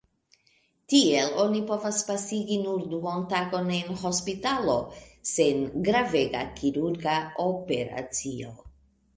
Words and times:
Tiel 0.93 1.35
oni 1.41 1.59
povas 1.71 1.99
pasigi 2.07 2.57
nur 2.61 2.81
duontagon 2.93 3.69
en 3.81 3.93
hospitalo, 4.05 4.79
sen 5.33 5.63
gravega 5.91 6.43
kirurga 6.59 7.17
operacio. 7.49 8.59